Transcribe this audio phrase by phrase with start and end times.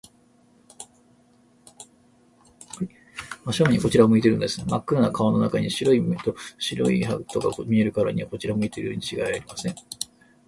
[3.45, 4.65] 真正面にこちらを向いているのです。
[4.67, 9.75] まっ黒な顔の中に、白い目と白い歯とが見えるからには、こちらを向いているのにちがいありません。